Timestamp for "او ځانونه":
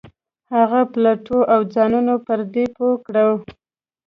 1.53-2.13